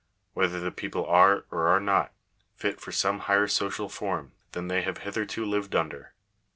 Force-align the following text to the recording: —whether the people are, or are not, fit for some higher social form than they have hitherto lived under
—whether 0.33 0.59
the 0.59 0.71
people 0.71 1.05
are, 1.05 1.45
or 1.51 1.67
are 1.67 1.79
not, 1.79 2.11
fit 2.55 2.81
for 2.81 2.91
some 2.91 3.19
higher 3.19 3.47
social 3.47 3.87
form 3.87 4.31
than 4.53 4.67
they 4.67 4.81
have 4.81 4.97
hitherto 5.05 5.45
lived 5.45 5.75
under 5.75 6.13